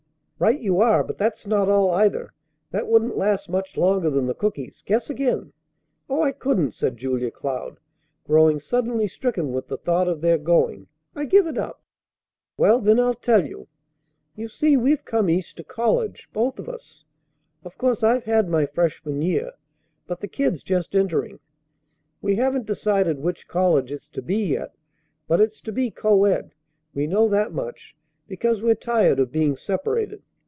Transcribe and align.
"Right 0.43 0.59
you 0.59 0.79
are! 0.81 1.03
But 1.03 1.19
that's 1.19 1.45
not 1.45 1.69
all, 1.69 1.91
either. 1.91 2.33
That 2.71 2.87
wouldn't 2.87 3.15
last 3.15 3.47
much 3.47 3.77
longer 3.77 4.09
than 4.09 4.25
the 4.25 4.33
cookies. 4.33 4.81
Guess 4.83 5.07
again." 5.07 5.53
"Oh, 6.09 6.23
I 6.23 6.31
couldn't!" 6.31 6.73
said 6.73 6.97
Julia 6.97 7.29
Cloud, 7.29 7.79
growing 8.23 8.57
suddenly 8.59 9.07
stricken 9.07 9.51
with 9.51 9.67
the 9.67 9.77
thought 9.77 10.07
of 10.07 10.21
their 10.21 10.39
going. 10.39 10.87
"I 11.15 11.25
give 11.25 11.45
it 11.45 11.59
up." 11.59 11.83
"Well, 12.57 12.79
then 12.79 12.99
I'll 12.99 13.13
tell 13.13 13.45
you. 13.45 13.67
You 14.35 14.47
see 14.47 14.75
we've 14.75 15.05
come 15.05 15.29
East 15.29 15.57
to 15.57 15.63
college, 15.63 16.27
both 16.33 16.57
of 16.57 16.67
us. 16.67 17.05
Of 17.63 17.77
course 17.77 18.01
I've 18.01 18.23
had 18.23 18.49
my 18.49 18.65
freshman 18.65 19.21
year, 19.21 19.51
but 20.07 20.21
the 20.21 20.27
Kid's 20.27 20.63
just 20.63 20.95
entering. 20.95 21.39
We 22.19 22.37
haven't 22.37 22.65
decided 22.65 23.19
which 23.19 23.47
college 23.47 23.91
it's 23.91 24.09
to 24.09 24.23
be 24.23 24.37
yet, 24.53 24.73
but 25.27 25.39
it's 25.39 25.61
to 25.61 25.71
be 25.71 25.91
co 25.91 26.25
ed, 26.25 26.55
we 26.95 27.05
know 27.05 27.27
that 27.27 27.53
much, 27.53 27.95
because 28.27 28.63
we're 28.63 28.73
tired 28.73 29.19
of 29.19 29.31
being 29.31 29.55
separated. 29.55 30.23